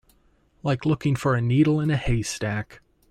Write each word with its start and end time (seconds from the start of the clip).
Like 0.63 0.83
looking 0.83 1.15
for 1.15 1.35
a 1.35 1.41
needle 1.41 1.79
in 1.79 1.91
a 1.91 1.95
haystack. 1.95 2.81